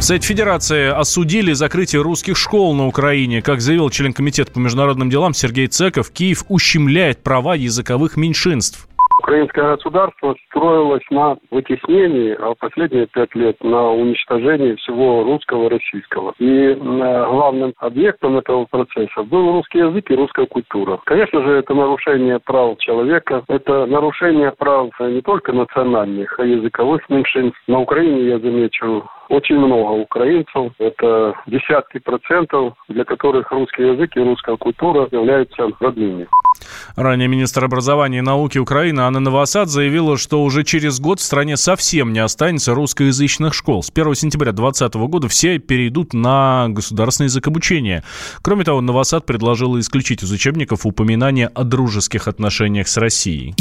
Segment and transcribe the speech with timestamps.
[0.00, 3.42] В Совете Федерации осудили закрытие русских школ на Украине.
[3.42, 8.88] Как заявил член Комитета по международным делам Сергей Цеков, Киев ущемляет права языковых меньшинств.
[9.20, 16.32] Украинское государство строилось на вытеснении, а последние пять лет на уничтожении всего русского российского.
[16.38, 20.98] И э, главным объектом этого процесса был русский язык и русская культура.
[21.04, 27.60] Конечно же, это нарушение прав человека, это нарушение прав не только национальных, а языковых меньшинств.
[27.66, 30.72] На Украине, я замечу, очень много украинцев.
[30.78, 36.26] Это десятки процентов, для которых русский язык и русская культура являются родными.
[36.96, 41.56] Ранее министр образования и науки Украины Анна Новосад заявила, что уже через год в стране
[41.56, 43.82] совсем не останется русскоязычных школ.
[43.82, 48.04] С 1 сентября 2020 года все перейдут на государственный язык обучения.
[48.42, 53.54] Кроме того, Новосад предложила исключить из учебников упоминание о дружеских отношениях с Россией.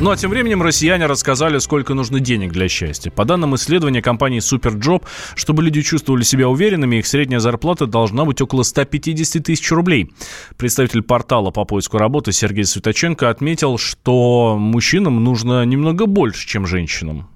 [0.00, 3.10] Ну а тем временем россияне рассказали, сколько нужно денег для счастья.
[3.10, 5.02] По данным исследования компании Superjob,
[5.34, 10.12] чтобы люди чувствовали себя уверенными, их средняя зарплата должна быть около 150 тысяч рублей.
[10.56, 17.28] Представитель портала по поиску работы Сергей Светоченко отметил, что мужчинам нужно немного больше, чем женщинам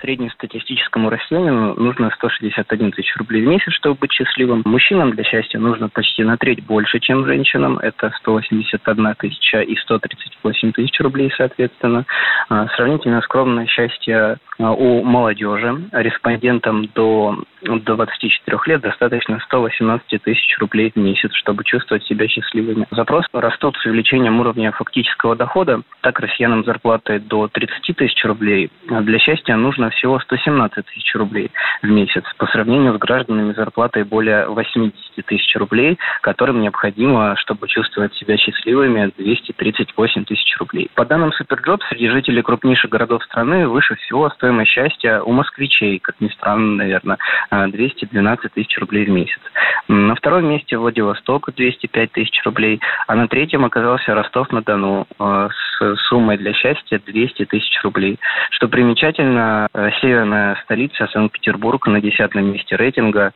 [0.00, 4.62] среднестатистическому россиянину нужно 161 тысяч рублей в месяц, чтобы быть счастливым.
[4.64, 7.78] Мужчинам для счастья нужно почти на треть больше, чем женщинам.
[7.78, 12.04] Это 181 тысяча и 138 тысяч рублей, соответственно.
[12.48, 15.88] А, сравнительно скромное счастье а, у молодежи.
[15.92, 22.86] Респондентам до, до 24 лет достаточно 118 тысяч рублей в месяц, чтобы чувствовать себя счастливыми.
[22.90, 25.82] Запросы растут с увеличением уровня фактического дохода.
[26.00, 28.70] Так россиянам зарплаты до 30 тысяч рублей.
[28.88, 31.50] Для счастья нужно всего 117 тысяч рублей
[31.82, 38.14] в месяц по сравнению с гражданами зарплатой более 80 тысяч рублей, которым необходимо, чтобы чувствовать
[38.14, 40.90] себя счастливыми, 238 тысяч рублей.
[40.94, 46.20] По данным SuperJob, среди жителей крупнейших городов страны выше всего стоимость счастья у москвичей, как
[46.20, 47.18] ни странно, наверное,
[47.50, 49.40] 212 тысяч рублей в месяц.
[49.88, 55.61] На втором месте Владивосток 205 тысяч рублей, а на третьем оказался Ростов-на-Дону э, с
[56.08, 58.18] суммой для счастья 200 тысяч рублей.
[58.50, 63.32] Что примечательно, э, северная столица Санкт-Петербург на десятом месте рейтинга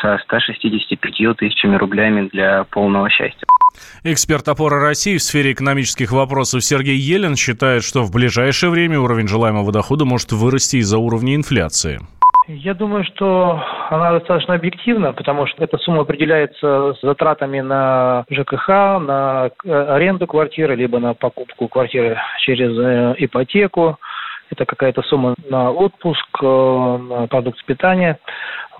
[0.00, 3.46] со 165 тысячами рублями для полного счастья.
[4.04, 9.28] Эксперт опоры России в сфере экономических вопросов Сергей Елен считает, что в ближайшее время уровень
[9.28, 12.00] желаемого дохода может вырасти из-за уровня инфляции.
[12.50, 19.50] Я думаю, что она достаточно объективна, потому что эта сумма определяется затратами на ЖКХ, на
[19.66, 23.98] аренду квартиры, либо на покупку квартиры через э, ипотеку.
[24.50, 28.18] Это какая-то сумма на отпуск, э, на продукт питания.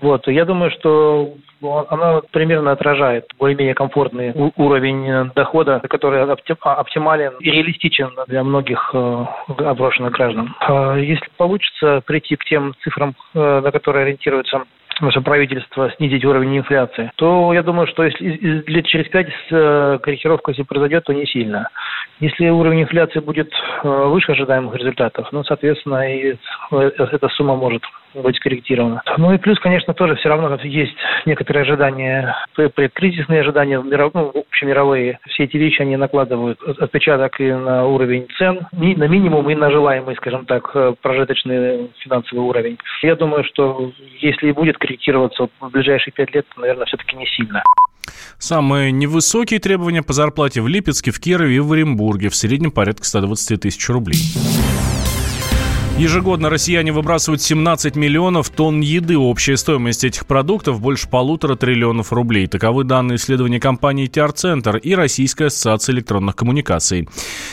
[0.01, 0.27] Вот.
[0.27, 8.43] Я думаю, что она примерно отражает более-менее комфортный уровень дохода, который оптимален и реалистичен для
[8.43, 10.55] многих э, оброшенных граждан.
[10.61, 14.63] А если получится прийти к тем цифрам, э, на которые ориентируется
[15.01, 20.51] наше правительство снизить уровень инфляции, то я думаю, что если лет через пять э, корректировка,
[20.51, 21.69] если произойдет, то не сильно.
[22.19, 23.51] Если уровень инфляции будет
[23.83, 26.35] выше ожидаемых результатов, ну, соответственно, и
[26.71, 27.81] эта сумма может
[28.13, 29.01] быть скорректировано.
[29.17, 35.19] Ну и плюс, конечно, тоже все равно есть некоторые ожидания, предкризисные ожидания, ну, общемировые.
[35.27, 40.15] Все эти вещи, они накладывают отпечаток и на уровень цен, на минимум и на желаемый,
[40.15, 42.77] скажем так, прожиточный финансовый уровень.
[43.01, 47.25] Я думаю, что если и будет корректироваться в ближайшие пять лет, то, наверное, все-таки не
[47.27, 47.63] сильно.
[48.37, 53.03] Самые невысокие требования по зарплате в Липецке, в Кирове и в Оренбурге в среднем порядка
[53.03, 54.17] 120 тысяч рублей.
[55.99, 59.17] Ежегодно россияне выбрасывают 17 миллионов тонн еды.
[59.17, 62.47] Общая стоимость этих продуктов больше полутора триллионов рублей.
[62.47, 67.09] Таковы данные исследования компании Тиар-Центр и Российской ассоциации электронных коммуникаций.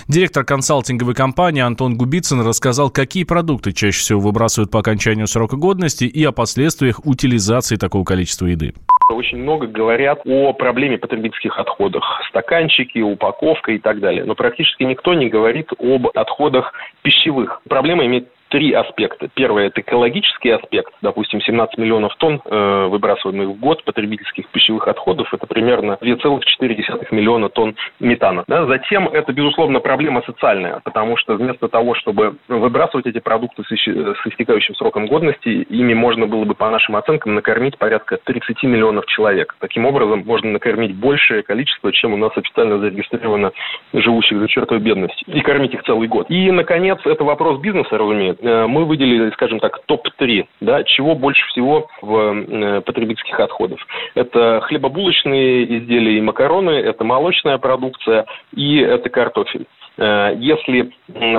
[0.06, 6.04] Директор консалтинговой компании Антон Губицын рассказал, какие продукты чаще всего выбрасывают по окончанию срока годности
[6.04, 8.74] и о последствиях утилизации такого количества еды.
[9.12, 12.04] Очень много говорят о проблеме потребительских отходах.
[12.28, 14.24] Стаканчики, упаковка и так далее.
[14.24, 17.60] Но практически никто не говорит об отходах пищевых.
[17.68, 19.28] Проблема имеет три аспекта.
[19.34, 20.92] Первое– это экологический аспект.
[21.02, 27.48] Допустим, 17 миллионов тонн э, выбрасываемых в год потребительских пищевых отходов– это примерно 2,4 миллиона
[27.48, 28.44] тонн метана.
[28.46, 28.66] Да?
[28.66, 34.26] Затем это, безусловно, проблема социальная, потому что вместо того, чтобы выбрасывать эти продукты с, с
[34.26, 39.56] истекающим сроком годности, ими можно было бы, по нашим оценкам, накормить порядка 30 миллионов человек.
[39.60, 43.52] Таким образом, можно накормить большее количество, чем у нас официально зарегистрировано
[43.92, 46.26] живущих за чертой бедности, и кормить их целый год.
[46.30, 51.88] И, наконец, это вопрос бизнеса, разумеется мы выделили, скажем так, топ-3, да, чего больше всего
[52.02, 53.78] в э, потребительских отходах.
[54.14, 59.66] Это хлебобулочные изделия и макароны, это молочная продукция и это картофель.
[59.98, 60.92] Э, если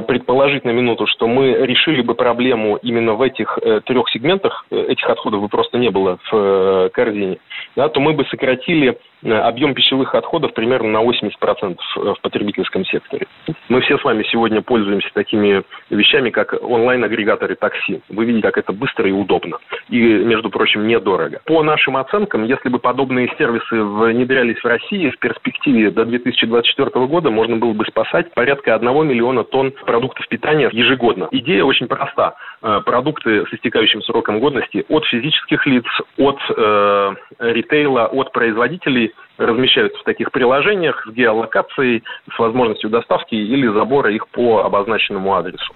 [0.07, 4.85] предположить на минуту, что мы решили бы проблему именно в этих э, трех сегментах, э,
[4.89, 7.37] этих отходов бы просто не было в корзине,
[7.75, 13.27] да, то мы бы сократили объем пищевых отходов примерно на 80% в потребительском секторе.
[13.69, 18.01] Мы все с вами сегодня пользуемся такими вещами, как онлайн-агрегаторы такси.
[18.09, 19.57] Вы видите, как это быстро и удобно.
[19.89, 21.41] И, между прочим, недорого.
[21.45, 27.29] По нашим оценкам, если бы подобные сервисы внедрялись в России, в перспективе до 2024 года
[27.29, 31.27] можно было бы спасать порядка 1 миллиона тонн продуктов питания ежегодно.
[31.31, 32.35] Идея очень проста.
[32.63, 35.85] Э, продукты с истекающим сроком годности от физических лиц,
[36.17, 42.03] от э, ритейла, от производителей размещаются в таких приложениях с геолокацией,
[42.35, 45.71] с возможностью доставки или забора их по обозначенному адресу.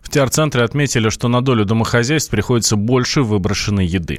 [0.00, 4.18] В ТР-центре отметили, что на долю домохозяйств приходится больше выброшенной еды.